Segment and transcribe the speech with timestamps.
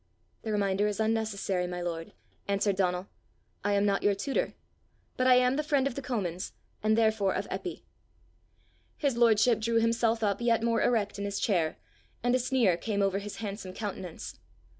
[0.41, 2.13] "The reminder is unnecessary, my lord,"
[2.47, 3.05] answered Donal.
[3.63, 4.55] "I am not your tutor,
[5.15, 7.83] but I am the friend of the Comins, and therefore of Eppy."
[8.97, 11.77] His lordship drew himself up yet more erect in his chair,
[12.23, 14.39] and a sneer came over his handsome countenance.